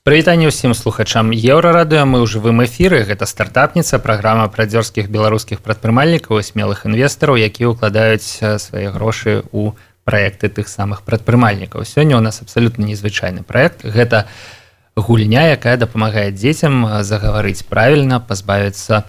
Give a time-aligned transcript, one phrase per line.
[0.00, 3.04] Прывітанне ўсім слухачам еўрарадыо мы ў жывым эфіры.
[3.04, 8.24] Гэта стартапніца праграма прадзёрскіх беларускіх прадпрымальнікаў смелых інвестараў якія ўкладаюць
[8.64, 9.76] свае грошы ў
[10.08, 11.84] праекты тых самых прадпрымальнікаў.
[11.84, 14.24] Сёння у нас абсалютна незвычайны проект гэта
[14.96, 19.04] гульня якая дапамагае дзецям загаварыць правільна пазбавіцца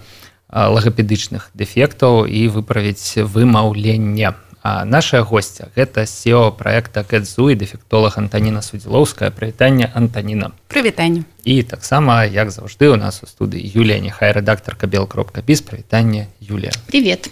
[0.52, 4.36] лагапедычных дэфектаў і выправіць вымаўленне
[4.69, 11.63] А наша гостця гэта сео проекта кэдзу і дэфектолог антаніна судзілоўская прывітанне антаніна прывітанне і
[11.63, 16.75] таксама як заўжды у нас у студыі Юлія няхай рэдактор кабел кропка піс прывітанне Юлія
[16.91, 17.31] привет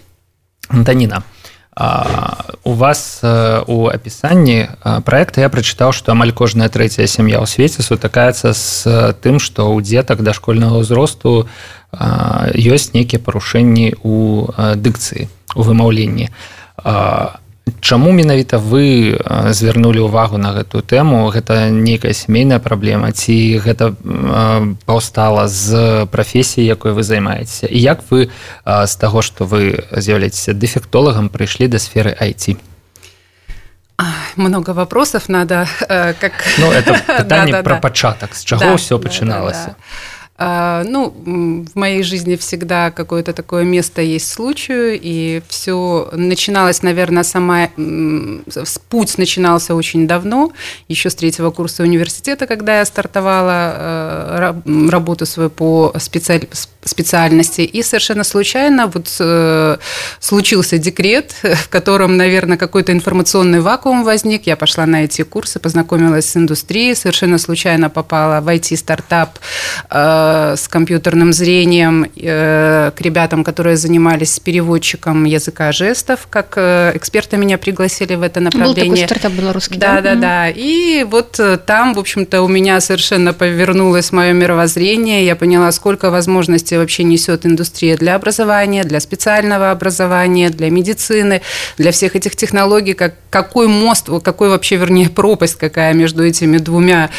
[0.70, 1.28] антаніна
[2.64, 3.20] у вас
[3.68, 4.72] у апісанні
[5.04, 9.84] проекта я прачытаў што амаль кожная трэцяя сям'я ў свеце сутыкаецца з тым што ў
[9.84, 11.52] дзетак дашкольнага ўзросту
[12.56, 16.59] ёсць нейкія парушэнні у дыкцыі у вымаўленні а
[17.81, 19.17] Чаму менавіта вы
[19.55, 21.31] звярнулі ўвагу на гэтую тэму?
[21.31, 23.95] Гэта нейкая сямейная праблема ці гэта
[24.85, 27.67] паўстала з прафесіі якой вы займаецеся?
[27.71, 28.29] І як вы
[28.67, 32.59] з таго што вы з'яўляецеся дэфектолагам прыйшлі да сферы IT
[34.37, 37.81] много вопросов надо как ну, это да, да, про да.
[37.81, 38.35] пачатак.
[38.35, 40.20] З чаго да, ўсё пачыналася да, да, да.
[40.43, 47.25] А, ну, в моей жизни всегда какое-то такое место есть случаю, и все начиналось, наверное,
[47.25, 47.69] сама...
[48.89, 50.53] Путь начинался очень давно,
[50.89, 56.49] еще с третьего курса университета, когда я стартовала э, работу свою по специаль...
[56.85, 59.77] специальности, и совершенно случайно вот э,
[60.21, 66.31] случился декрет, в котором, наверное, какой-то информационный вакуум возник, я пошла на эти курсы, познакомилась
[66.31, 69.39] с индустрией, совершенно случайно попала в IT-стартап,
[70.53, 77.37] э, с компьютерным зрением э, к ребятам, которые занимались переводчиком языка жестов, как э, эксперты
[77.37, 78.85] меня пригласили в это направление.
[78.85, 80.01] Был такой стартап белорусский, да?
[80.01, 80.49] Да, да, да.
[80.49, 85.25] И вот там, в общем-то, у меня совершенно повернулось мое мировоззрение.
[85.25, 91.43] Я поняла, сколько возможностей вообще несет индустрия для образования, для специального образования, для медицины,
[91.79, 97.11] для всех этих технологий, как, какой мост, какой вообще, вернее, пропасть какая между этими двумя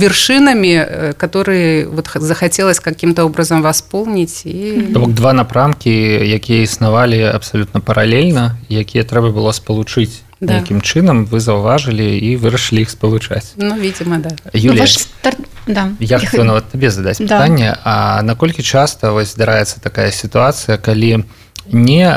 [0.00, 5.90] вершинами которые вот захотелось каким-то образом восполнить и бок два напрамки
[6.24, 10.56] якія існавалі абсолютно паралельна якія трэба было спалучыць да.
[10.60, 15.34] якім чынам вы заўважылі і вырашылі іх спалучаць ну видимо да Юля, ну, стар...
[15.66, 15.92] да.
[16.00, 17.24] я хочу нават табе задаць да.
[17.24, 21.24] пытанне А наколькі часта вось здараецца такая сітуацыя калі
[21.70, 22.08] не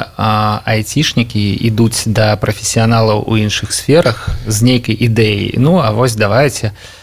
[0.66, 7.03] айцішнікі ідуць да прафесіяналаў у іншых сферах з нейкай ідэі ну а вось давайте а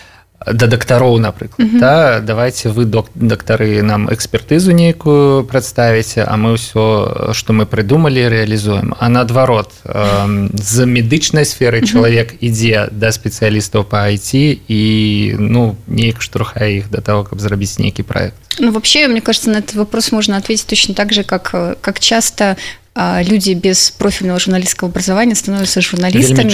[0.54, 1.80] да дактароў напрыклад mm -hmm.
[1.80, 8.30] да, давайте вы док дактары нам экспертызу нейкую прадставіце а мы ўсё што мы прыдумалі
[8.30, 12.48] реалізуем а наадварот э, з медычнай сферы чалавек mm -hmm.
[12.48, 18.04] ідзе да спецыялістаў по IT і ну неяк штурхае іх до того каб зрабіць нейкі
[18.04, 22.00] проект ну вообще мне кажется на этот вопрос можно ответить точно так же как как
[22.00, 22.56] часто а,
[22.97, 26.51] люди без профильного журналистского образования становятся журналистами.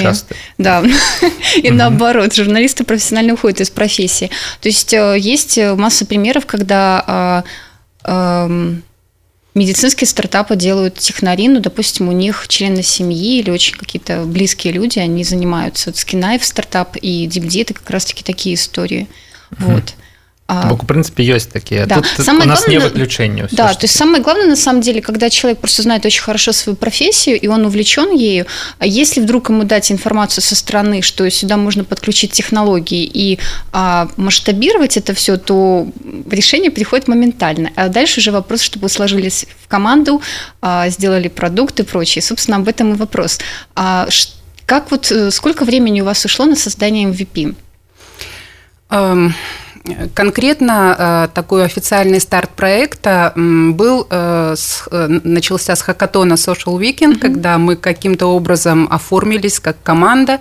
[0.58, 0.84] Да,
[1.62, 4.30] и наоборот, журналисты профессионально уходят из профессии.
[4.60, 7.44] То есть э, есть масса примеров, когда
[8.06, 8.38] а,
[9.56, 15.24] медицинские стартапы делают технарину, допустим, у них члены семьи или очень какие-то близкие люди, они
[15.24, 19.08] занимаются скинайф стартап и DeepD, это как раз-таки такие истории.
[19.58, 19.94] Вот.
[20.48, 21.86] А, в принципе, есть такие.
[21.86, 21.96] Да.
[21.96, 23.48] Тут самое у нас главное, не выключение.
[23.50, 26.76] Да, то есть самое главное, на самом деле, когда человек просто знает очень хорошо свою
[26.76, 28.46] профессию, и он увлечен ею,
[28.78, 33.40] а если вдруг ему дать информацию со стороны, что сюда можно подключить технологии и
[33.72, 35.88] а, масштабировать это все, то
[36.30, 37.72] решение приходит моментально.
[37.74, 40.22] А дальше уже вопрос, чтобы сложились в команду,
[40.62, 42.22] а, сделали продукты и прочее.
[42.22, 43.40] Собственно, об этом и вопрос.
[43.74, 44.08] А,
[44.64, 47.56] как вот, э, сколько времени у вас ушло на создание MVP?
[48.90, 49.32] Um...
[50.14, 54.54] Конкретно э, такой официальный старт проекта был, э,
[54.90, 57.18] э, начался с хакатона Social Weekend, mm-hmm.
[57.18, 60.40] когда мы каким-то образом оформились как команда,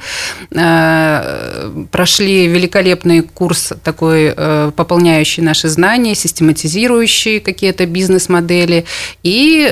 [1.91, 4.33] прошли великолепный курс такой,
[4.75, 8.85] пополняющий наши знания, систематизирующий какие-то бизнес-модели,
[9.23, 9.71] и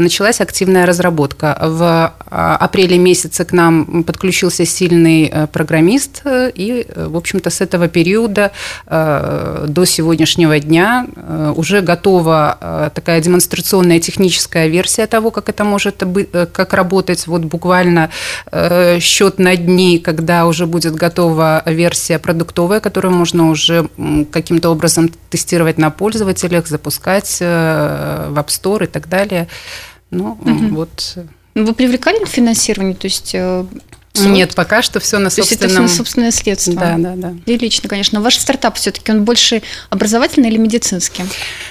[0.00, 1.56] началась активная разработка.
[1.60, 8.52] В апреле месяце к нам подключился сильный программист, и, в общем-то, с этого периода
[9.66, 16.06] до сегодняшнего дня э, уже готова э, такая демонстрационная техническая версия того, как это может
[16.06, 17.26] быть, как работать.
[17.26, 18.10] Вот буквально
[19.00, 23.88] счет на дни, когда уже будет готова версия продуктовая, которую можно уже
[24.30, 29.48] каким-то образом тестировать на пользователях, запускать в App Store и так далее.
[30.10, 30.74] Ну, угу.
[30.74, 31.18] вот.
[31.54, 32.94] Вы привлекали к финансированию?
[32.94, 33.34] То есть
[34.22, 34.36] 2000?
[34.36, 35.58] Нет, пока что все на собственном...
[35.58, 36.74] То есть это все собственное средство?
[36.74, 37.34] Да, да, да.
[37.44, 38.18] Прилично, конечно.
[38.18, 41.24] Но ваш стартап все-таки, он больше образовательный или медицинский?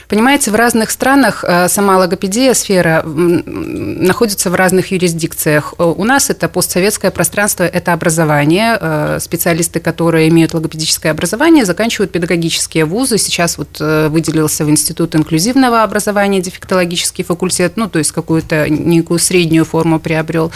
[0.10, 5.76] Понимаете, в разных странах э, сама логопедия, сфера находится в разных юрисдикциях.
[5.78, 8.76] Э, у нас это постсоветское пространство, это образование.
[8.82, 13.20] Э, специалисты, которые имеют логопедическое образование, заканчивают педагогические вузы.
[13.20, 19.64] Сейчас вот выделился в Институт инклюзивного образования дефектологический факультет, ну, то есть какую-то некую среднюю
[19.64, 20.52] форму приобрел.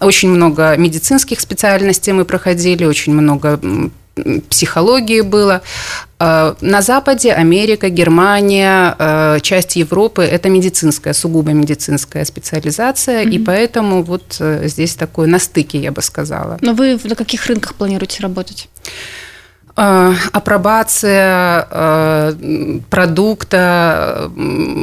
[0.00, 3.60] Очень много медицинских специальностей мы проходили, очень много
[4.48, 5.62] психологии было.
[6.18, 13.34] Э, на Западе Америка, Германия, э, часть Европы– это медицинская, сугубо медицинская специализация, mm-hmm.
[13.34, 16.58] и поэтому вот э, здесь такое на стыке, я бы сказала.
[16.60, 18.68] Но вы на каких рынках планируете работать?
[19.78, 24.30] Э, апробация э, продукта,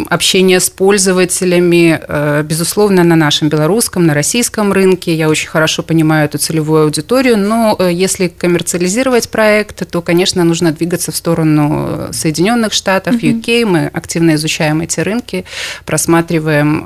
[0.09, 5.15] общение с пользователями, э, безусловно, на нашем белорусском, на российском рынке.
[5.15, 11.11] Я очень хорошо понимаю эту целевую аудиторию, но если коммерциализировать проект, то, конечно, нужно двигаться
[11.11, 13.65] в сторону Соединенных Штатов, UK.
[13.65, 15.45] Мы активно изучаем эти рынки,
[15.85, 16.83] просматриваем,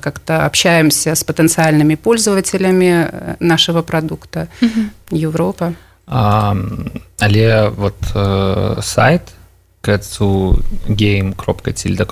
[0.00, 4.48] как-то общаемся с потенциальными пользователями нашего продукта.
[5.10, 5.74] Европа.
[6.06, 9.22] Але вот э, сайт
[9.86, 10.58] кэцу
[10.88, 12.04] game.tilda.ws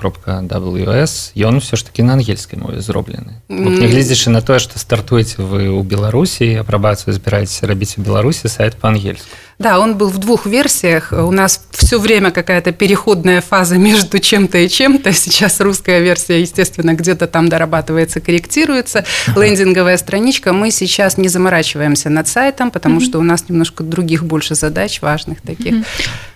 [1.34, 3.42] ён все ж таки на ангельскай мове зроблены.
[3.48, 9.26] Нягледзячы на тое что стартуеце вы ў беларусі апрабацыю збіраецеся рабіць у беларусі сайт по-ангельску
[9.58, 11.12] Да, он был в двух версиях.
[11.12, 15.12] У нас все время какая-то переходная фаза между чем-то и чем-то.
[15.12, 19.04] Сейчас русская версия, естественно, где-то там дорабатывается, корректируется.
[19.36, 20.52] Лендинговая страничка.
[20.52, 25.40] Мы сейчас не заморачиваемся над сайтом, потому что у нас немножко других больше задач важных
[25.40, 25.84] таких.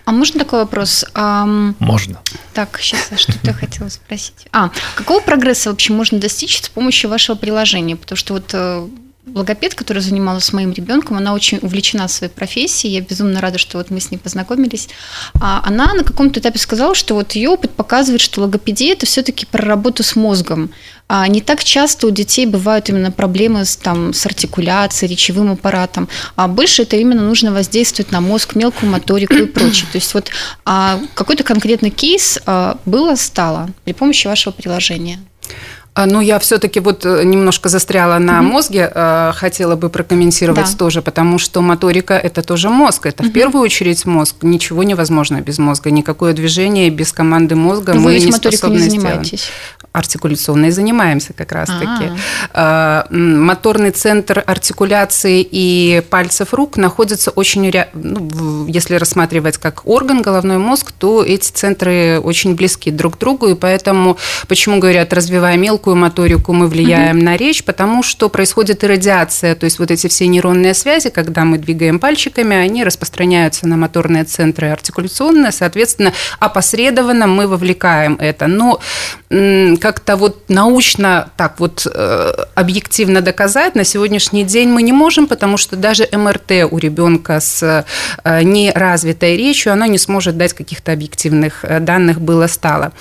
[0.05, 1.05] А можно такой вопрос?
[1.15, 2.19] Можно.
[2.55, 4.47] Так, сейчас я что-то хотела спросить.
[4.53, 7.95] А, какого прогресса вообще можно достичь с помощью вашего приложения?
[7.95, 8.89] Потому что вот э,
[9.35, 12.95] логопед, которая занималась с моим ребенком, она очень увлечена своей профессией.
[12.95, 14.89] Я безумно рада, что вот мы с ней познакомились.
[15.41, 19.47] А она на каком-то этапе сказала, что вот ее опыт показывает, что логопедия это все-таки
[19.47, 20.71] про работу с мозгом.
[21.11, 26.07] А не так часто у детей бывают именно проблемы с, там, с артикуляцией, речевым аппаратом,
[26.37, 29.87] а больше это именно нужно воздействовать на мозг, мелкую моторику и прочее.
[29.91, 30.31] То есть вот
[30.67, 35.19] а какой-то конкретный кейс а, было, стало при помощи вашего приложения.
[35.99, 38.43] А, ну, я все-таки вот э, немножко застряла на mm-hmm.
[38.43, 40.79] мозге, э, хотела бы прокомментировать да.
[40.79, 43.31] тоже, потому что моторика– это тоже мозг, это mm-hmm.
[43.31, 44.37] в первую очередь мозг.
[44.43, 49.51] Ничего невозможно без мозга, никакое движение без команды мозга Но мы не способны не занимаетесь.
[49.91, 52.13] Артикуляционной занимаемся как раз-таки.
[52.53, 53.07] А.
[53.11, 60.93] Моторный центр артикуляции и пальцев рук находится очень, ну, если рассматривать как орган головной мозг,
[60.93, 64.17] то эти центры очень близки друг к другу, и поэтому,
[64.47, 67.23] почему говорят, развивая мелкую мелкую моторику мы влияем mm-hmm.
[67.23, 71.57] на речь, потому что происходит иррадиация, то есть вот эти все нейронные связи, когда мы
[71.59, 78.49] двигаем пальчиками, они распространяются на моторные центры артикуляционные, соответственно, опосредованно мы вовлекаем это.
[78.49, 78.81] Но
[79.31, 85.59] как-то вот научно так вот э, объективно доказать на сегодняшний день мы не можем, потому
[85.59, 87.85] что даже МРТ у ребенка с
[88.25, 92.93] э, неразвитой речью, она не сможет дать каких-то объективных э, данных было-стало.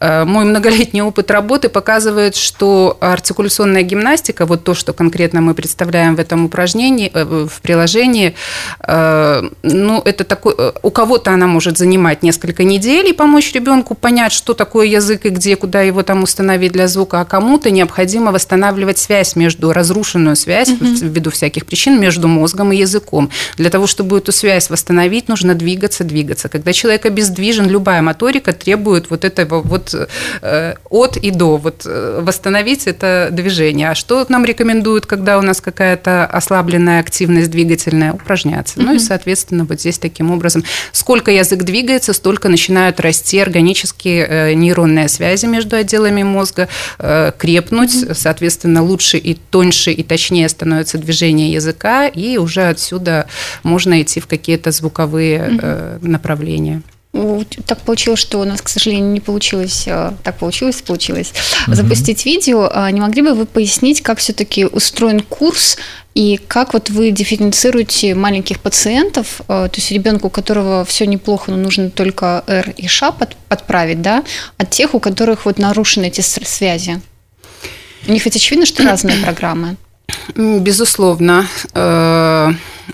[0.00, 6.20] Мой многолетний опыт работы показывает, что артикуляционная гимнастика, вот то, что конкретно мы представляем в
[6.20, 8.34] этом упражнении, в приложении,
[8.86, 14.54] ну, это такой, у кого-то она может занимать несколько недель и помочь ребенку понять, что
[14.54, 19.36] такое язык и где, куда его там установить для звука, а кому-то необходимо восстанавливать связь
[19.36, 20.84] между, разрушенную связь, угу.
[20.84, 23.30] ввиду всяких причин, между мозгом и языком.
[23.56, 26.48] Для того, чтобы эту связь восстановить, нужно двигаться, двигаться.
[26.48, 29.94] Когда человек обездвижен, любая моторика требует вот этого вот
[30.90, 33.90] от и до, вот восстановить это движение.
[33.90, 38.12] А что нам рекомендуют, когда у нас какая-то ослабленная активность двигательная?
[38.12, 38.78] Упражняться.
[38.78, 38.84] Mm-hmm.
[38.84, 44.54] Ну и, соответственно, вот здесь таким образом, сколько язык двигается, столько начинают расти органические э,
[44.54, 48.14] нейронные связи между отделами мозга, э, крепнуть, mm-hmm.
[48.14, 53.26] соответственно, лучше и тоньше и точнее становится движение языка, и уже отсюда
[53.62, 56.08] можно идти в какие-то звуковые mm-hmm.
[56.08, 56.82] направления
[57.66, 61.74] так получилось, что у нас, к сожалению, не получилось, э, так получилось, получилось mm-hmm.
[61.74, 62.70] запустить видео.
[62.72, 65.76] А не могли бы вы пояснить, как все-таки устроен курс
[66.14, 71.50] и как вот вы дифференцируете маленьких пациентов, э, то есть ребенку, у которого все неплохо,
[71.50, 73.12] но нужно только R и Ш
[73.48, 74.22] подправить, да,
[74.58, 77.00] от тех, у которых вот нарушены эти связи?
[78.06, 79.76] У них ведь очевидно, что разные программы.
[80.36, 81.46] Безусловно.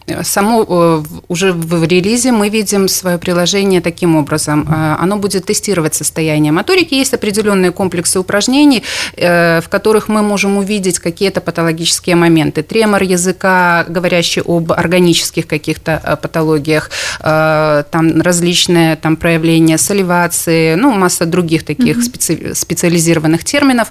[0.06, 4.68] Э, само уже в релизе мы видим свое приложение таким образом.
[4.68, 6.94] Оно будет тестировать состояние моторики.
[6.94, 8.82] Есть определенные комплексы упражнений,
[9.16, 12.62] в которых мы можем увидеть какие-то патологические моменты.
[12.62, 16.90] Тремор языка, говорящий об органических каких-то патологиях,
[17.20, 23.90] там различные там, проявления соливации, ну, масса других таких специ- специализированных терминов.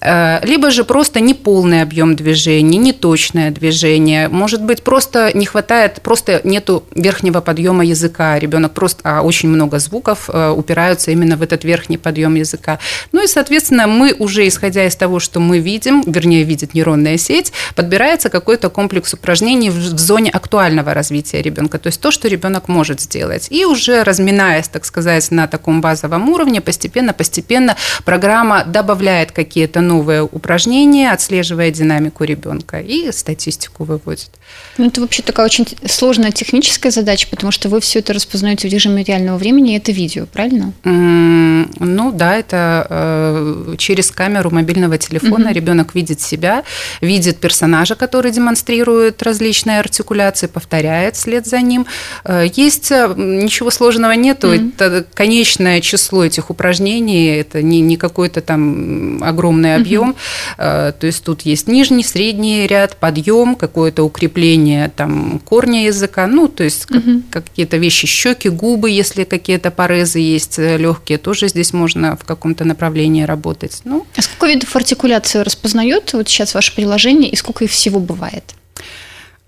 [0.00, 4.28] Либо же просто неполный объем движения, неточное движение.
[4.28, 8.38] Может быть, просто не хватает, просто нету верхнего подъема языка.
[8.38, 12.78] Ребенок просто, а очень много звуков э, упираются именно в этот верхний подъем языка.
[13.12, 17.52] Ну и, соответственно, мы уже, исходя из того, что мы видим, вернее, видит нейронная сеть,
[17.74, 23.00] подбирается какой-то комплекс упражнений в зоне актуального развития ребенка, то есть то, что ребенок может
[23.00, 23.48] сделать.
[23.50, 31.12] И уже разминаясь, так сказать, на таком базовом уровне, постепенно-постепенно программа добавляет какие-то новые упражнения,
[31.12, 34.30] отслеживая динамику ребенка и статистику выводит.
[34.76, 38.72] Ну, это вообще такая очень сложная техническая задача, потому что вы все это распознаете в
[38.72, 40.72] режиме реального времени, и это видео, правильно?
[40.84, 45.52] Mm, ну да, это э, через камеру мобильного телефона mm-hmm.
[45.52, 46.64] ребенок видит себя,
[47.00, 51.86] видит персонажа, который демонстрирует различные артикуляции, повторяет вслед за ним.
[52.24, 54.72] Э, есть э, ничего сложного нету, mm-hmm.
[54.76, 60.16] это конечное число этих упражнений, это не, не какой-то там огромный объем.
[60.58, 60.92] Mm-hmm.
[60.98, 65.07] То есть тут есть нижний, средний ряд, подъем, какое-то укрепление там
[65.44, 67.22] корня языка, ну, то есть угу.
[67.30, 72.64] какие-то вещи, щеки, губы, если какие-то порезы есть э, легкие, тоже здесь можно в каком-то
[72.64, 73.80] направлении работать.
[73.84, 74.06] Ну.
[74.16, 78.54] А сколько видов артикуляции распознает вот сейчас ваше приложение и сколько их всего бывает?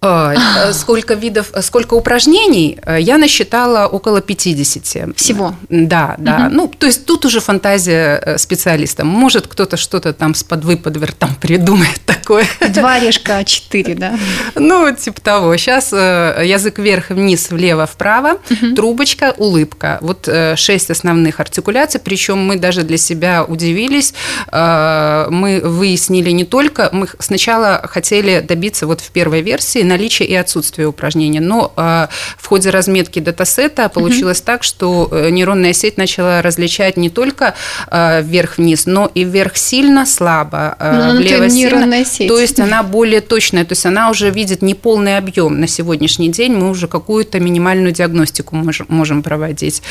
[0.02, 5.16] Э, э, сколько видов, э, сколько упражнений, я насчитала около 50.
[5.16, 5.54] Всего?
[5.68, 6.46] Да, да.
[6.46, 6.54] Угу.
[6.54, 9.04] Ну, то есть тут уже фантазия специалиста.
[9.04, 12.46] Может, кто-то что-то там с подвыподвер там придумает такое.
[12.68, 14.18] Два орешка А4, да?
[14.54, 15.56] Ну, типа того.
[15.56, 18.74] Сейчас язык вверх, вниз, влево, вправо, угу.
[18.74, 19.98] трубочка, улыбка.
[20.00, 24.14] Вот шесть основных артикуляций, причем мы даже для себя удивились.
[24.52, 30.88] Мы выяснили не только, мы сначала хотели добиться вот в первой версии наличие и отсутствие
[30.88, 31.40] упражнения.
[31.40, 32.06] Но э,
[32.38, 37.54] в ходе разметки датасета получилось так, что э, нейронная сеть начала различать не только
[37.90, 42.04] э, вверх-вниз, но и вверх сильно, слабо, ну, влево сильно.
[42.04, 42.28] Сеть.
[42.28, 45.60] То есть она более точная, то есть она уже видит не полный объем.
[45.60, 48.56] На сегодняшний день мы уже какую-то минимальную диагностику
[48.88, 49.82] можем проводить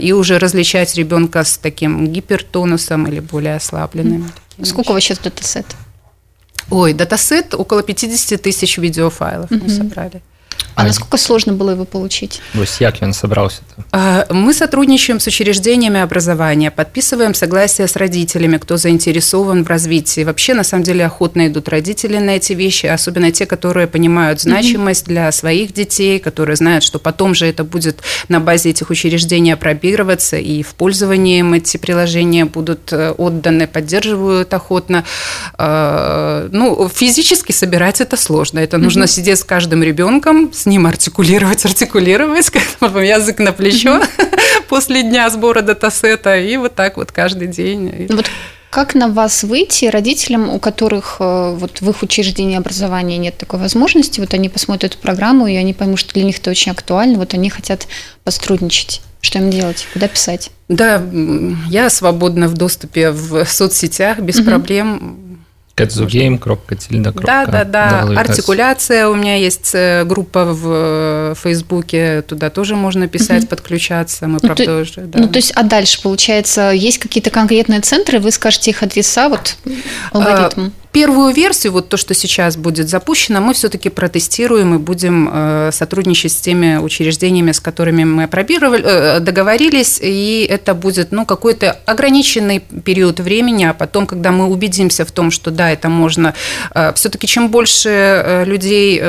[0.00, 4.30] и уже различать ребенка с таким гипертонусом или более ослабленным.
[4.62, 5.66] Сколько у вас сейчас датасет?
[6.70, 9.64] Ой, датасет около 50 тысяч видеофайлов угу.
[9.64, 10.22] мы собрали.
[10.80, 12.40] А, а насколько сложно было его получить?
[12.54, 13.62] Вось як ён собрался
[14.30, 20.24] Мы сотрудничаем с учреждениями образования, подписываем согласие с родителями, кто заинтересован в развитии.
[20.24, 25.04] Вообще, на самом деле, охотно идут родители на эти вещи, особенно те, которые понимают значимость
[25.04, 25.08] mm-hmm.
[25.08, 30.36] для своих детей, которые знают, что потом же это будет на базе этих учреждений опробироваться,
[30.36, 35.04] и в пользовании им эти приложения будут э, отданы, поддерживают охотно.
[35.58, 38.60] А, ну, физически собирать это сложно.
[38.60, 38.80] Это mm-hmm.
[38.80, 44.02] нужно сидеть с каждым ребенком, с ним артикулировать, артикулировать, как язык на плечо
[44.68, 48.06] после дня сбора датасета, и вот так вот каждый день.
[48.08, 48.26] Ну вот
[48.70, 53.58] как на вас выйти родителям, у которых э, вот в их учреждении образования нет такой
[53.58, 57.18] возможности, вот они посмотрят эту программу, и они поймут, что для них это очень актуально,
[57.18, 57.88] вот они хотят
[58.22, 59.02] пострудничать.
[59.20, 59.86] Что им делать?
[59.92, 60.50] Куда писать?
[60.68, 61.02] Да,
[61.68, 64.50] я свободна в доступе в соцсетях без угу.
[64.50, 65.29] проблем
[65.80, 67.46] Кэдзугейм, кропка тильда, кропка.
[67.50, 68.20] Да, да, да.
[68.20, 73.50] Артикуляция у меня есть э, группа в Фейсбуке, туда тоже можно писать, угу.
[73.50, 74.26] подключаться.
[74.26, 75.00] Мы, ну, правда, то, уже.
[75.02, 75.18] Да.
[75.18, 79.56] Ну, то есть, а дальше, получается, есть какие-то конкретные центры, вы скажете их адреса, вот
[80.12, 80.70] алгоритм?
[80.92, 86.32] Первую версию, вот то, что сейчас будет запущено, мы все-таки протестируем и будем э, сотрудничать
[86.32, 92.58] с теми учреждениями, с которыми мы опробировали, э, договорились, и это будет ну, какой-то ограниченный
[92.58, 96.34] период времени, а потом, когда мы убедимся в том, что да, это можно,
[96.74, 99.00] э, все-таки чем больше людей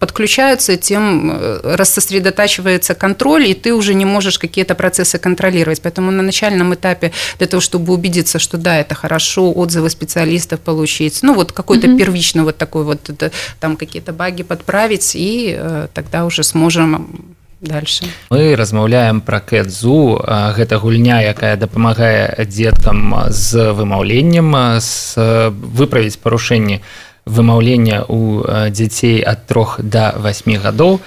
[0.00, 5.80] подключаются, тем рассосредотачивается контроль, и ты уже не можешь какие-то процессы контролировать.
[5.82, 11.11] Поэтому на начальном этапе для того, чтобы убедиться, что да, это хорошо, отзывы специалистов получить,
[11.12, 11.98] исправить, ну вот какой-то угу.
[11.98, 18.04] первичный вот такой вот, это, там какие-то баги подправить, и э, тогда уже сможем дальше.
[18.30, 25.14] Мы размаўляем про кэтзу гэта гульня якая дапамагае дзеткам з вымаўленнем з
[25.52, 26.82] выправіць парушэнні
[27.24, 30.98] вымаўлення у дзяцей ад трох до 8 гадоў.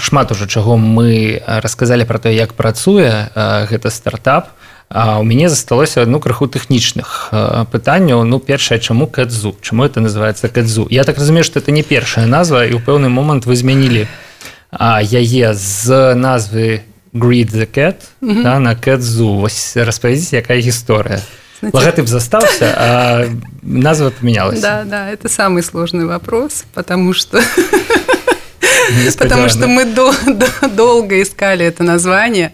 [0.00, 3.28] Шмат уже чаго мы расказалі про то як працуе
[3.68, 4.56] гэта стартап
[4.89, 7.33] А у мяне засталося ну крыху тэхнічных
[7.73, 11.81] пытанняў ну першае чаму кэдзу чаму это называется кэдзу я так разумею что это не
[11.81, 14.05] першая назва і ў пэўны момант вы змянілі
[14.77, 18.43] яе з назвы Greet the cat mm -hmm.
[18.43, 21.21] да, на кэдзу вось распавядзіце якая гісторыя
[21.71, 23.25] Логотип застался, а
[23.61, 24.59] назва поменялась.
[24.59, 27.41] Да, да, это самый сложный вопрос, потому что
[29.17, 32.51] Потому что мы до, до, долго искали это название.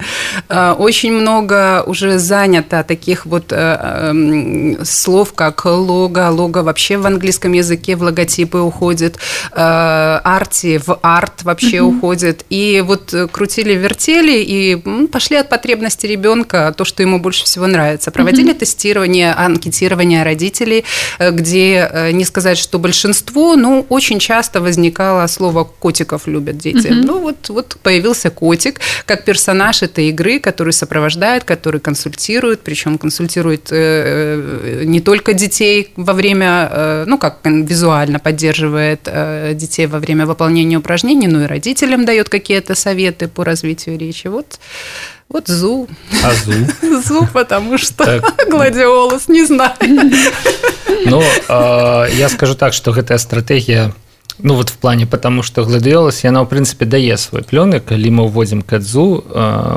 [0.48, 6.30] А, очень много уже занято таких вот э, эм, слов, как лого.
[6.30, 9.16] Лого вообще в английском языке в логотипы уходит.
[9.52, 11.96] Э, арти в арт вообще mm-hmm.
[11.96, 12.44] уходит.
[12.50, 18.10] И вот крутили-вертели и пошли от потребности ребенка то, что ему больше всего нравится.
[18.10, 18.58] Проводили mm-hmm.
[18.58, 20.84] тестирование, анкетирование родителей,
[21.18, 26.88] э, где не сказать, что большинство, но очень часто возникало слово котиков любят дети.
[26.88, 26.94] Угу.
[26.94, 33.72] Ну вот, вот появился котик как персонаж этой игры, который сопровождает, который консультирует, причем консультирует
[33.72, 39.08] э, э, не только детей во время, э, ну как визуально поддерживает
[39.56, 44.26] детей во время выполнения упражнений, но и родителям дает какие-то советы по развитию речи.
[44.28, 44.58] Вот
[45.30, 45.88] вот Зу.
[46.22, 46.52] А Зу?
[47.02, 48.48] Зу, потому что так.
[48.50, 49.72] гладиолус, не знаю.
[51.06, 53.94] Ну, э, я скажу так, что эта стратегия
[54.41, 58.23] ну вот в плане потому что гладыолас яна ў прынцыпе дае свой плёны калі мы
[58.31, 59.23] ўводзім кадзу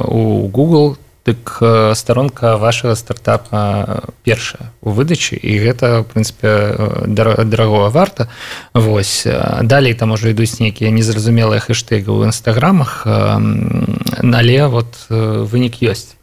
[0.06, 1.62] у google дык
[1.94, 8.28] старонка вашага стартапа першая у выдачы і гэта в прынцыпе дарагого варта
[8.74, 9.26] восьось
[9.62, 16.14] далей там уже ідуць нейкія незразумелыя хэштега ў нстаграмах але вот вынік ёсць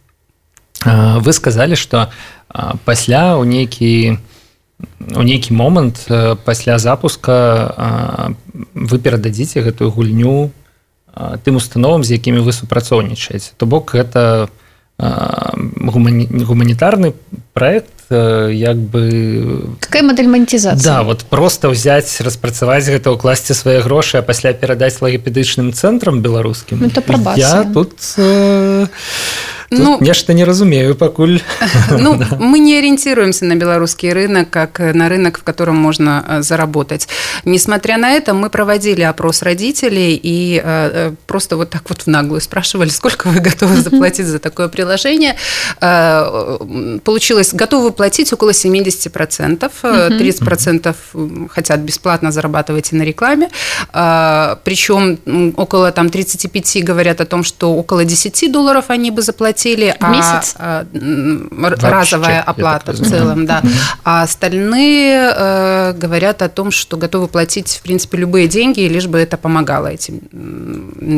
[0.86, 2.12] вы сказали что
[2.86, 4.33] пасля у нейкі у
[4.81, 6.09] у нейкі момант
[6.45, 8.35] пасля запуска
[8.75, 10.51] вы перададзіце гэтую гульню
[11.15, 13.53] тым установам з якімі вы супрацоўнічаеце.
[13.57, 14.49] То бок гэта
[14.99, 17.15] гуманітарны
[17.53, 24.18] проект як бы какая модель монетизации да вот просто взять распрацаваць гэта ўкласці свае грошы
[24.18, 27.04] а пасля перадаць лагапедычным цэнтрам беларускім это
[27.38, 27.94] я тут
[29.72, 31.42] ну, нешта не разумею пакуль
[31.92, 37.08] ну, мы не ориентируемся на белорусский рынок как на рынок в котором можно э, заработать
[37.46, 42.08] несмотря на это мы проводили опрос родителей и э, э, просто вот так вот в
[42.08, 45.36] наглую спрашивали сколько вы готовы заплатить за такое приложение
[45.80, 50.97] получилось готовы платить около 70 процентов 30 процентов
[51.51, 53.49] хотят бесплатно зарабатывать и на рекламе
[54.65, 55.19] причем
[55.57, 60.55] около там 35 говорят о том что около 10 долларов они бы заплатили в месяц?
[60.59, 60.87] а,
[61.83, 63.63] разовая оплата в целом, да.
[64.05, 69.19] А остальные э, говорят о том, что готовы платить, в принципе, любые деньги, лишь бы
[69.19, 70.21] это помогало этим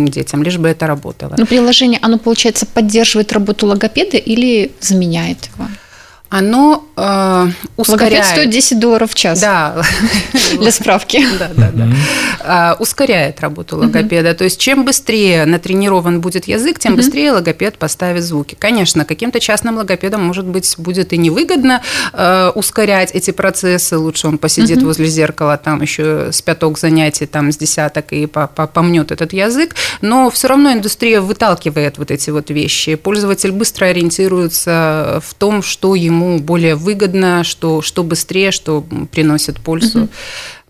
[0.06, 1.34] детям, лишь бы это работало.
[1.38, 5.68] Но приложение, оно, получается, поддерживает работу логопеда или заменяет его?
[6.28, 8.12] Оно э, ускоряет...
[8.12, 9.40] Логопед стоит 10 долларов в час.
[9.40, 9.82] Да.
[10.58, 11.24] Для справки.
[11.38, 12.72] Да, да, да.
[12.72, 14.34] Э, ускоряет работу логопеда.
[14.34, 18.56] То есть, чем быстрее натренирован будет язык, тем быстрее логопед поставит звуки.
[18.58, 23.98] Конечно, каким-то частным логопедам, может быть, будет и невыгодно э, ускорять эти процессы.
[23.98, 29.12] Лучше он посидит возле зеркала, там еще с пяток занятий, там с десяток и помнет
[29.12, 29.74] этот язык.
[30.00, 32.94] Но все равно индустрия выталкивает вот эти вот вещи.
[32.94, 39.60] Пользователь быстро ориентируется в том, что ему ему более выгодно, что, что быстрее, что приносит
[39.60, 40.04] пользу.
[40.04, 40.08] Угу.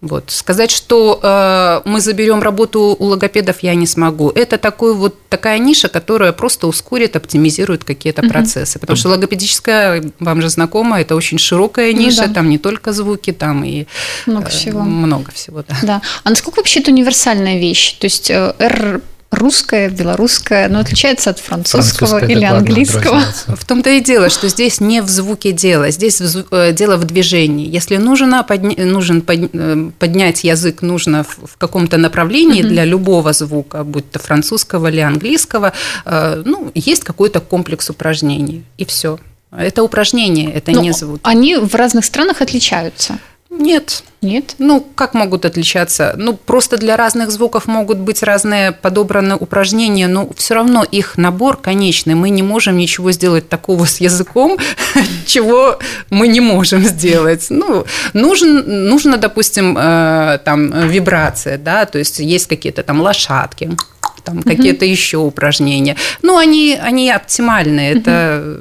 [0.02, 0.30] Вот.
[0.30, 4.30] Сказать, что э, мы заберем работу у логопедов, я не смогу.
[4.30, 8.30] Это такой вот такая ниша, которая просто ускорит, оптимизирует какие-то угу.
[8.30, 8.78] процессы.
[8.78, 12.35] Потому что логопедическая, вам же знакома, это очень широкая ну ниша, ну, да.
[12.35, 13.87] там не только звуки, там и
[14.26, 14.80] много э, всего.
[14.82, 15.76] Много всего, да.
[15.82, 16.02] да.
[16.24, 17.94] А насколько вообще это универсальная вещь?
[17.94, 19.00] То есть э, R
[19.31, 23.23] русское, белорусское, но отличается от французского или английского.
[23.47, 27.69] В том-то и дело, что здесь не в звуке дело, здесь э, дело в движении.
[27.69, 28.85] Если нужно подня...
[28.85, 32.69] нужен э, поднять язык нужно в каком-то направлении mm-hmm.
[32.69, 35.73] для любого звука, будь то французского или английского,
[36.05, 39.19] э, ну, есть какой-то комплекс упражнений, и все.
[39.57, 41.21] Это упражнение, это но не звук.
[41.23, 43.19] Они в разных странах отличаются.
[43.59, 44.03] Нет.
[44.23, 44.55] Нет?
[44.59, 46.14] Ну, как могут отличаться?
[46.16, 51.57] Ну, просто для разных звуков могут быть разные подобраны упражнения, но все равно их набор
[51.57, 52.14] конечный.
[52.14, 54.59] Мы не можем ничего сделать такого с языком,
[55.27, 55.79] чего
[56.11, 57.47] мы не можем сделать.
[57.51, 63.77] Ну, нужен, нужно, допустим, э, там вибрация, да, то есть есть какие-то там лошадки,
[64.25, 65.97] там какие-то еще упражнения.
[66.23, 68.61] Ну, они, они оптимальные, это,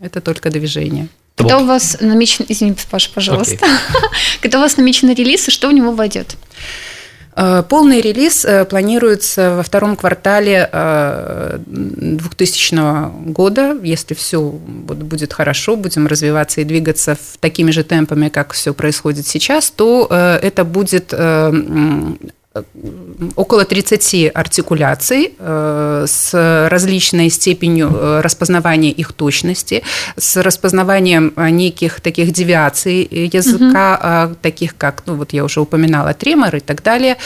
[0.00, 1.08] это только движение.
[1.48, 3.68] Когда у вас намечен, извини, Паша, пожалуйста, okay.
[4.40, 6.36] когда у вас намечен релиз, и что в него войдет?
[7.36, 10.68] Э, полный релиз э, планируется во втором квартале
[11.66, 13.78] 2000 э, года.
[13.82, 19.26] Если все будет хорошо, будем развиваться и двигаться в такими же темпами, как все происходит
[19.26, 21.14] сейчас, то это будет
[23.36, 29.84] около 30 артикуляций э, с различной степенью э, распознавания их точности,
[30.16, 34.36] с распознаванием э, неких таких девиаций языка, угу.
[34.42, 37.16] таких как, ну вот я уже упоминала, тремор и так далее.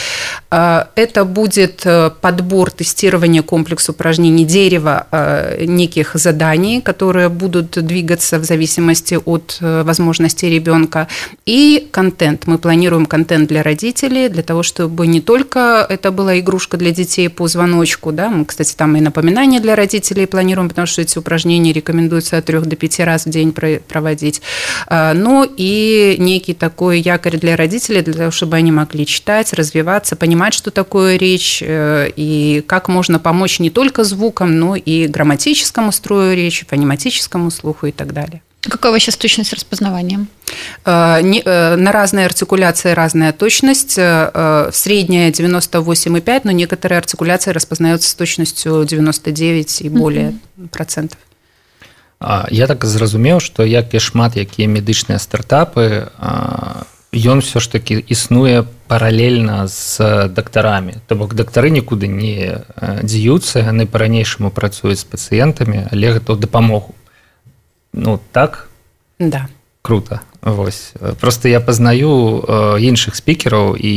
[0.50, 1.86] Это будет
[2.20, 5.06] подбор тестирования комплекса упражнений дерева
[5.60, 11.08] неких заданий, которые будут двигаться в зависимости от возможностей ребенка,
[11.46, 12.46] и контент.
[12.46, 17.28] Мы планируем контент для родителей, для того, чтобы не только это была игрушка для детей
[17.28, 21.72] по звоночку, да, мы, кстати, там и напоминания для родителей планируем, потому что эти упражнения
[21.72, 24.42] рекомендуется от трех до пяти раз в день проводить,
[24.88, 30.16] а, но и некий такой якорь для родителей, для того, чтобы они могли читать, развиваться,
[30.16, 35.92] понимать, что такое речь, э, и как можно помочь не только звукам, но и грамматическому
[35.92, 38.42] строю речи, фонематическому слуху и так далее.
[38.68, 40.26] Какая вообще точность распознавания?
[40.84, 43.94] Э, э, на разные артикуляции разная точность.
[43.98, 50.68] Э, средняя 98,5, но некоторые артикуляции распознаются с точностью 99 и более mm-hmm.
[50.68, 51.18] процентов.
[52.50, 56.08] Я так зразумеў, што як і шмат якія медычныя стартапы
[57.12, 59.98] ён все ж таки існуе паралельна з
[60.28, 62.64] дактарамі то бок дактары нікуды не
[63.02, 66.94] дзеюцца яны па-ранейшаму працуюць з пацыентамі але гэта дапамогу
[67.93, 68.69] ну так
[69.19, 69.47] да
[69.81, 72.39] круто Вось просто я пазнаю
[72.79, 73.91] іншых спікераў і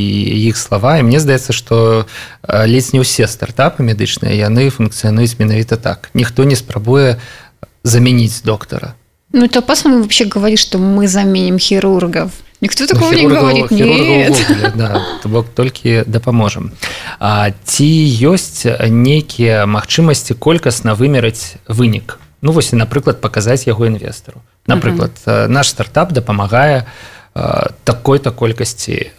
[0.51, 2.07] іх слова і мне здаецца што
[2.43, 7.23] ледзь не ўсе стартапы медычныя яны функцыянуюць менавіта так ніхто не спрабуе
[7.85, 8.95] заменіць доктора
[9.33, 13.71] ну это опасно вообще говорить что мы заменим хірургов Никто ну, такого не говорит.
[13.73, 14.47] Нет.
[14.77, 16.71] Да, бок толькі дапаможам.
[17.19, 17.91] А ці
[18.23, 25.48] ёсць нейкія магчымасці колькасна вымераць вынік Ну вось напрыклад паказаць яго інвестару напрыклад uh -huh.
[25.48, 26.86] наш стартап дапамагае
[27.85, 29.11] такой-то колькасці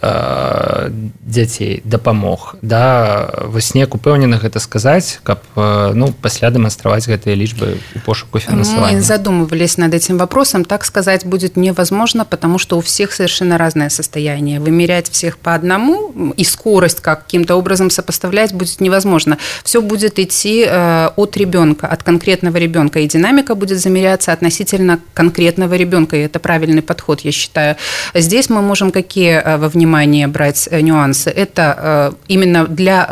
[1.26, 8.00] дзяцей дапамог да вось неяк упэўненых гэта сказаць каб ну пасля дэманстраваць гэтыя лічбы у
[8.06, 13.58] пошуку фінансавання задумывались над этим вопросом так сказать будет невозможно потому что у всех совершенно
[13.58, 20.20] разное состояние вымерять всех по одному и скорость каким-то образом сопоставлять будет невозможно все будет
[20.20, 26.38] идти от ребенка от конкретного ребенка и динамика будет замеряться относительно конкретного ребенка и это
[26.38, 27.76] правильный подход я считаю
[28.15, 31.31] Здесь мы можем какие э, во внимание брать э, нюансы?
[31.31, 33.09] Это э, именно для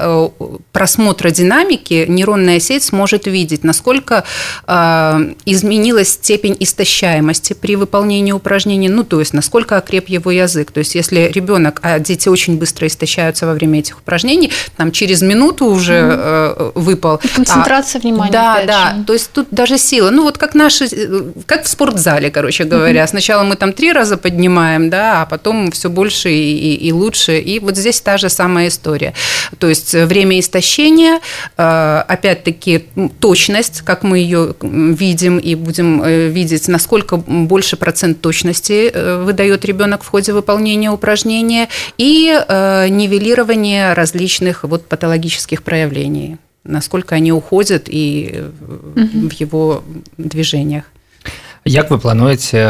[0.72, 4.24] просмотра динамики нейронная сеть сможет видеть, насколько
[4.66, 10.70] изменилась степень истощаемости при выполнении упражнений, ну, то есть насколько окреп его язык.
[10.70, 15.22] То есть если ребенок, а дети очень быстро истощаются во время этих упражнений, там через
[15.22, 16.72] минуту уже mm-hmm.
[16.74, 17.20] выпал.
[17.34, 18.32] Концентрация а, внимания.
[18.32, 18.94] Да, да.
[18.96, 19.04] Же.
[19.04, 20.10] То есть тут даже сила.
[20.10, 20.88] Ну, вот как наши,
[21.46, 23.04] как в спортзале, короче говоря.
[23.04, 23.08] Mm-hmm.
[23.08, 27.38] Сначала мы там три раза поднимаем, да, а потом все больше и, и лучше.
[27.38, 29.14] И вот здесь та же самая история.
[29.58, 31.20] То есть время истощения,
[31.56, 32.86] э, опять-таки
[33.20, 39.64] точность, как мы ее видим и будем э, видеть, насколько больше процент точности э, выдает
[39.64, 41.68] ребенок в ходе выполнения упражнения
[41.98, 48.44] и нивелирование различных вот патологических проявлений насколько они уходят и
[48.94, 49.84] в его
[50.18, 50.84] движениях.
[51.66, 52.62] Як вы плануеце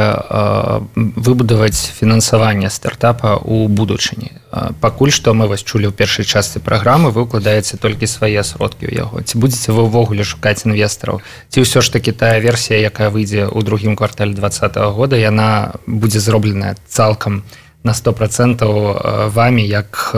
[0.96, 4.32] выбудаваць фінансаванне стартапа ў будучыні?
[4.80, 9.04] Пакуль што мы вас чулі ў першай частцы праграмы вы укладаеце толькі свае сродкі ў
[9.04, 9.20] яго.
[9.20, 11.20] Ці будзеце вы ўвогуле шукаць інвестараў?
[11.52, 15.76] Ці ўсё ж таки тая версія якая выйдзе ў другім квартале два -го года яна
[15.85, 17.44] будзе зробленая цалкам
[17.85, 18.96] на сто процентаў
[19.28, 20.16] вами як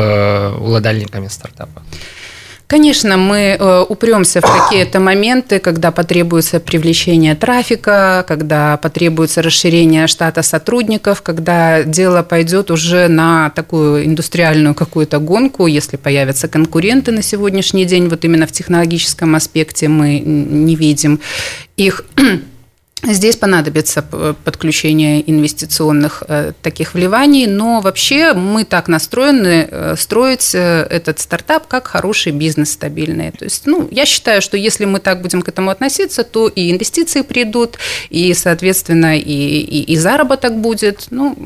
[0.62, 1.82] уладальнікамі стартапа
[2.68, 10.42] Конечно, мы э, упремся в какие-то моменты, когда потребуется привлечение трафика, когда потребуется расширение штата
[10.42, 17.86] сотрудников, когда дело пойдет уже на такую индустриальную какую-то гонку, если появятся конкуренты на сегодняшний
[17.86, 21.20] день, вот именно в технологическом аспекте мы не видим
[21.78, 22.04] их
[23.04, 30.82] Здесь понадобится подключение инвестиционных э, таких вливаний, но вообще мы так настроены э, строить э,
[30.90, 33.30] этот стартап как хороший бизнес стабильный.
[33.30, 36.72] То есть, ну, я считаю, что если мы так будем к этому относиться, то и
[36.72, 37.78] инвестиции придут,
[38.10, 41.06] и, соответственно, и, и, и заработок будет.
[41.10, 41.36] Ну,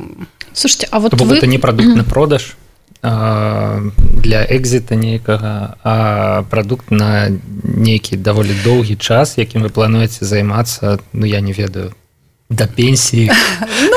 [0.54, 1.36] Слушайте, а вот вы...
[1.36, 2.56] это не продукт на продаж?
[3.01, 11.25] для экзіта нейкага а прадукт на нейкі даволі доўгі час якім вы плануеце займацца ну
[11.25, 11.93] я не ведаю
[12.52, 13.30] до пенсии.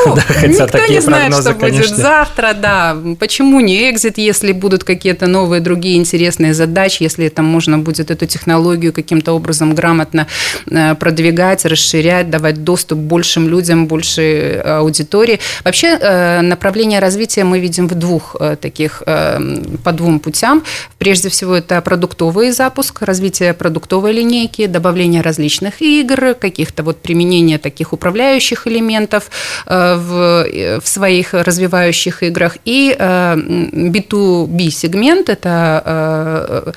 [0.06, 1.82] Ну, да, хотя никто такие не знает, прогнозы, что конечно.
[1.82, 2.98] будет завтра, да.
[3.20, 8.26] Почему не экзит, если будут какие-то новые другие интересные задачи, если там можно будет эту
[8.26, 10.28] технологию каким-то образом грамотно
[10.70, 15.40] э, продвигать, расширять, давать доступ большим людям, большей аудитории.
[15.64, 20.64] Вообще э, направление развития мы видим в двух э, таких, по двум путям.
[20.98, 27.94] Прежде всего, это продуктовый запуск, развитие продуктовой линейки, добавление различных игр, каких-то вот применения таких
[27.94, 29.30] управляющих элементов
[29.66, 32.58] э, в, э, в своих развивающих играх.
[32.66, 36.74] И B2B э, сегмент– это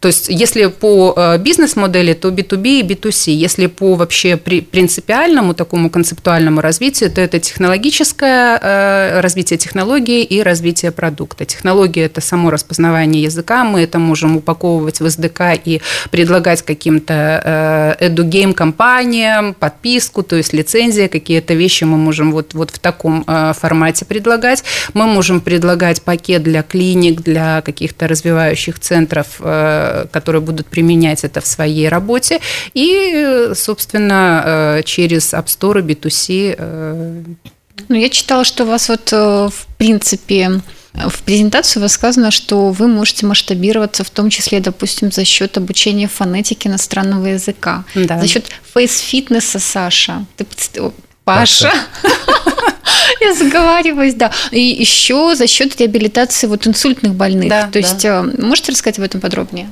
[0.00, 3.30] то есть, если по бизнес-модели, то B2B и B2C.
[3.30, 11.44] Если по вообще принципиальному такому концептуальному развитию, то это технологическое развитие технологии и развитие продукта.
[11.44, 18.54] Технология– это само распознавание языка, мы это можем упаковывать в SDK и предлагать каким-то эду-гейм
[19.54, 24.64] подписку, то есть лицензия, какие-то вещи мы можем вот, вот в таком э, формате предлагать.
[24.94, 31.40] Мы можем предлагать пакет для клиник, для каких-то развивающих центров, э, которые будут применять это
[31.40, 32.40] в своей работе.
[32.74, 37.36] И, собственно, э, через App Store B2C.
[37.88, 40.60] Ну, я читала, что у вас вот, в принципе,
[40.94, 45.56] в презентации у вас сказано, что вы можете масштабироваться, в том числе, допустим, за счет
[45.56, 48.20] обучения фонетики иностранного языка, да.
[48.20, 50.24] за счет фейс-фитнеса, Саша.
[50.36, 50.46] Ты,
[51.24, 51.72] Паша.
[53.20, 54.32] Я заговариваюсь, да.
[54.50, 57.48] И еще за счет реабилитации вот инсультных больных.
[57.48, 58.24] Да, То есть, да.
[58.24, 59.70] Э, можете рассказать об этом подробнее?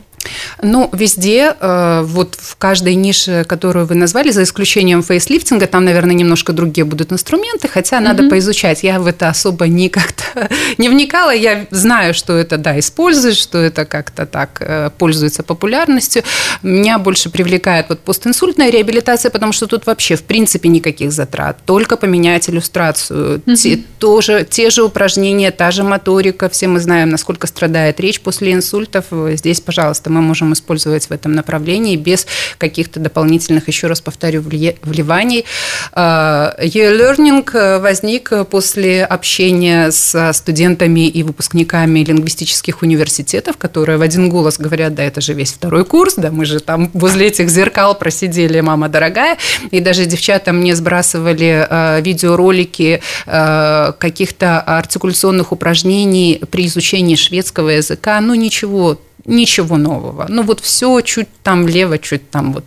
[0.63, 6.15] Ну, везде, э, вот в каждой нише, которую вы назвали, за исключением фейслифтинга, там, наверное,
[6.15, 8.31] немножко другие будут инструменты, хотя надо mm-hmm.
[8.31, 8.83] поизучать.
[8.83, 10.25] Я в это особо не как-то
[10.79, 11.35] не вникала.
[11.35, 16.23] Я знаю, что это, да, используют, что это как-то так э, пользуется популярностью.
[16.63, 21.59] Меня больше привлекает вот постинсультная реабилитация, потому что тут вообще, в принципе, никаких затрат.
[21.65, 23.39] Только поменять иллюстрацию.
[23.39, 23.57] Mm-hmm.
[23.57, 26.49] Те, тоже, те же упражнения, та же моторика.
[26.49, 29.07] Все мы знаем, насколько страдает речь после инсультов.
[29.11, 32.27] Здесь, пожалуйста, мы можем использовать в этом направлении без
[32.59, 35.45] каких-то дополнительных, еще раз повторю, вливаний.
[35.93, 44.29] А, e-learning э, возник после общения с студентами и выпускниками лингвистических университетов, которые в один
[44.29, 47.95] голос говорят, да, это же весь второй курс, да, мы же там возле этих зеркал
[47.95, 49.39] просидели, мама дорогая,
[49.71, 58.21] и даже девчата мне сбрасывали э, видеоролики э, каких-то артикуляционных упражнений при изучении шведского языка,
[58.21, 60.27] ну ничего ничего нового.
[60.29, 62.65] Ну вот все чуть там влево, чуть там вот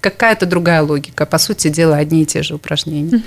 [0.00, 1.26] какая-то другая логика.
[1.26, 3.22] По сути дела, одни и те же упражнения.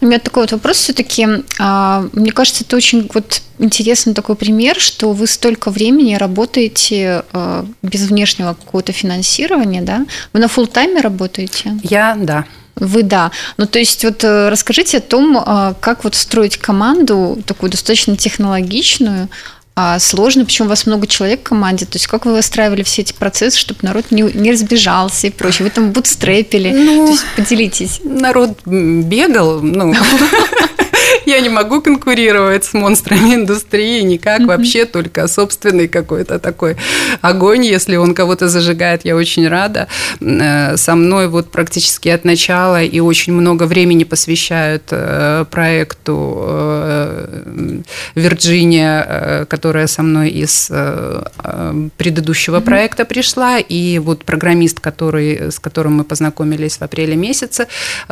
[0.00, 1.26] У меня такой вот вопрос все-таки.
[1.58, 7.66] А, мне кажется, это очень вот интересный такой пример, что вы столько времени работаете а,
[7.82, 10.06] без внешнего какого-то финансирования, да?
[10.32, 11.78] Вы на фул тайме работаете?
[11.82, 12.44] Я, да.
[12.76, 13.32] Вы да.
[13.56, 18.16] Ну, то есть, вот э, расскажите о том, а, как вот строить команду такую достаточно
[18.16, 19.28] технологичную,
[19.74, 23.02] а сложно, почему у вас много человек в команде, то есть как вы выстраивали все
[23.02, 27.24] эти процессы, чтобы народ не, не разбежался и прочее, вы там бутстрепили, ну, то есть
[27.36, 28.00] поделитесь.
[28.04, 29.94] Народ бегал, ну,
[31.26, 34.46] я не могу конкурировать с монстрами индустрии никак mm-hmm.
[34.46, 36.76] вообще, только собственный какой-то такой
[37.20, 39.88] огонь, если он кого-то зажигает, я очень рада.
[40.20, 47.82] Э, со мной вот практически от начала и очень много времени посвящают э, проекту э,
[48.14, 50.70] Вирджиния, которая со мной из
[51.96, 52.64] предыдущего mm-hmm.
[52.64, 57.66] проекта пришла, и вот программист, который, с которым мы познакомились в апреле месяце,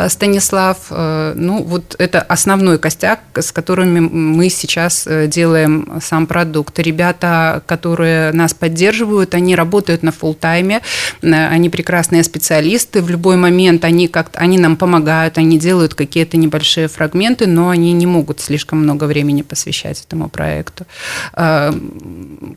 [0.09, 6.79] Станислав, ну вот это основной костяк, с которыми мы сейчас э, делаем сам продукт.
[6.79, 10.81] Ребята, которые нас поддерживают, они работают на full тайме
[11.23, 16.37] э, они прекрасные специалисты, в любой момент они, как они нам помогают, они делают какие-то
[16.37, 20.87] небольшие фрагменты, но они не могут слишком много времени посвящать этому проекту.
[21.33, 21.75] А,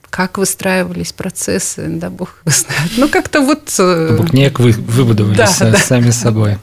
[0.10, 2.92] как выстраивались процессы, да, бог знает.
[2.98, 3.74] Ну, как-то вот...
[3.80, 5.78] Э, Букнек вы выбудовали да, да.
[5.78, 6.58] сами собой.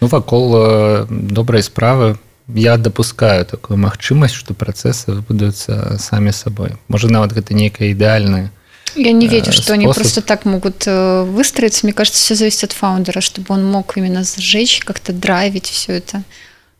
[0.00, 7.33] Ну, вакол добрай справы я дапускаю такую магчымасць што працэсы выбудуюцца самі сабой можа нават
[7.33, 8.49] гэта нейкая ідэальная
[8.95, 9.73] я не верю, что способ.
[9.75, 11.85] они просто так могут э, выстроиться.
[11.85, 16.23] Мне кажется, все зависит от фаундера, чтобы он мог именно сжечь, как-то драйвить все это.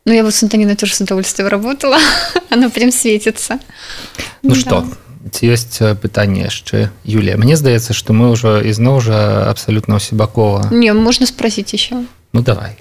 [0.04, 1.98] Ну, я вот с Антониной тоже с удовольствием работала.
[2.50, 3.60] Оно прям светится.
[4.42, 4.60] Ну да.
[4.60, 4.86] что,
[5.40, 10.92] есть э, пытанне яшчэ Юлія Мне здаецца што мы ўжо ізноў жа абсалютна ўсебакова не
[10.92, 12.80] можно спросить еще ну давай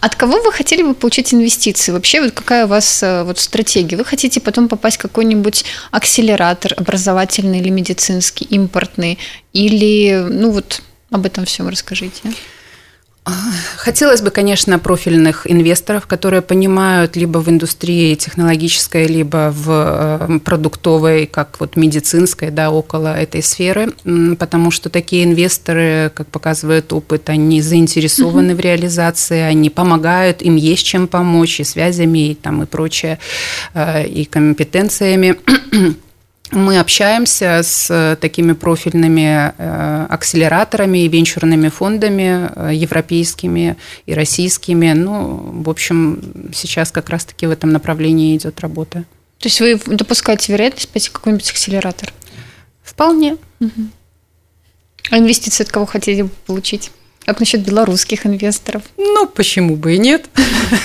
[0.00, 1.92] от кого вы хотели бы получить инвестиции?
[1.92, 3.96] Вообще, вот какая у вас э, вот стратегия?
[3.96, 9.18] Вы хотите потом попасть в какой-нибудь акселератор образовательный или медицинский, импортный?
[9.52, 12.32] Или, ну вот, об этом всем расскажите.
[13.76, 19.68] Хотелось бы, конечно, профильных инвесторов, которые понимают либо в индустрии технологической, либо в
[20.28, 23.92] э, продуктовой, как вот медицинской, да, около этой сферы,
[24.38, 28.56] потому что такие инвесторы, как показывает опыт, они заинтересованы mm-hmm.
[28.56, 33.20] в реализации, они помогают, им есть чем помочь и связями, и там и прочее,
[33.74, 35.36] э, и компетенциями.
[36.52, 44.92] Мы общаемся с э, такими профильными э, акселераторами и венчурными фондами э, европейскими и российскими.
[44.92, 49.04] Ну, в общем, сейчас как раз-таки в этом направлении идет работа.
[49.38, 52.12] То есть вы допускаете вероятность пойти в какой-нибудь акселератор?
[52.82, 53.38] Вполне.
[53.60, 53.88] Угу.
[55.10, 56.90] А инвестиции от кого хотели бы получить?
[57.24, 58.82] Как насчет белорусских инвесторов?
[58.98, 60.28] Ну, почему бы и нет?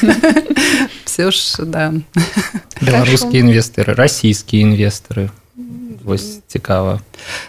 [1.03, 1.93] Все ж, да.
[2.79, 5.29] Белорусские инвесторы, российские инвесторы–
[6.04, 7.00] Вось цікава.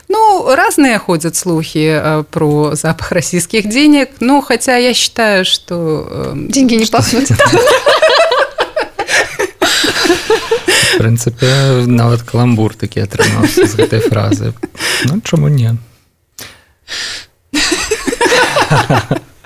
[0.09, 6.07] Ну, разные ходят слухи э, про запах российских денег, но хотя я считаю, что...
[6.11, 7.29] Э, Деньги не пахнут.
[10.93, 11.45] В принципе,
[11.87, 14.53] нават каламбур такі атрымаўся з гэтай фразы.
[15.05, 15.75] Ну чаму не?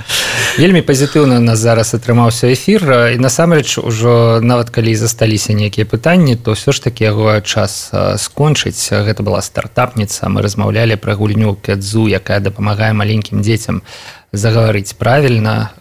[0.58, 3.14] вельмі пазітыўна у нас зараз атрымаўся эфір.
[3.14, 7.88] І насамрэч ужо нават калі засталіся нейкія пытанні то ўсё ж таки яго час
[8.20, 8.92] скончыць.
[8.92, 10.28] Гэта была стартапніца.
[10.28, 13.80] Мы размаўлялі пра гульню кэдзу якая дапамагае маленькім дзецям
[14.32, 15.72] загаварыць правільна.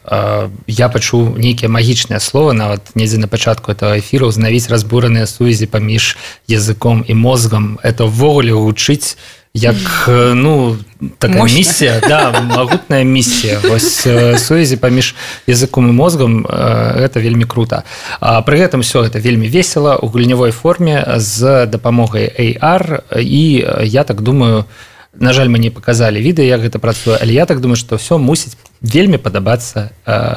[0.67, 6.15] Я пачуў нейкія магічныя словы нават недзе на пачатку этого эфіру узнавіць разбураныя сувязі паміж
[6.47, 7.79] языком і мозгам.
[7.83, 9.19] Это ўвогуле гучыць
[9.53, 10.77] як ну
[11.17, 11.57] такая Мощно.
[11.57, 15.15] місія да магутная місія вось сувязі паміж
[15.47, 17.83] языком і мозгам это вельмі круто.
[18.19, 24.03] А пры гэтым все это вельмі весело у гульнявой форме з дапамогай AR і я
[24.03, 24.65] так думаю
[25.13, 28.17] на жаль мы не показалі відэа як гэта працуе але я так думаю что все
[28.17, 29.89] мусіць вельмі падабацца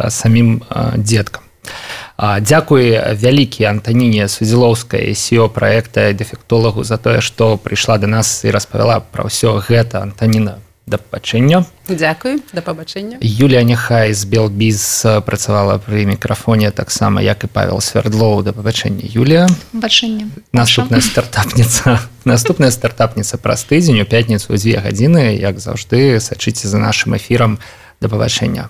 [0.09, 0.63] самім
[0.97, 1.43] деткам
[2.19, 9.03] Дзякуй вялікі Антаніне Судзілоўскай сіо праекта дэфектолагу за тое, што прыйшла да нас і распавяла
[9.03, 11.65] пра ўсё гэта Антаніна да пабачэння.
[11.89, 13.17] Дзякуй да пабачэння.
[13.21, 19.49] Юлія Няхай з Белбіз працавала пры мікрафоне таксама як і Павел Свердлоў да пабачэння Юлія.
[19.73, 20.29] Бачэнне.
[20.53, 21.99] Наступная стартапніца.
[22.25, 27.59] Наступная стартапніца праз тыдзень у пятніцу дзве гадзіны, як заўжды сачыце за нашым эфірам
[28.01, 28.69] да пабачэння.